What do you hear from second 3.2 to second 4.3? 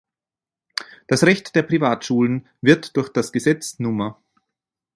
Gesetz Nr.